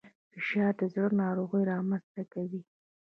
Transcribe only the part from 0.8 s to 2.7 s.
زړه ناروغۍ رامنځته کوي